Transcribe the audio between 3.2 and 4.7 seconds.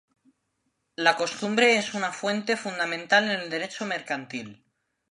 en el derecho mercantil.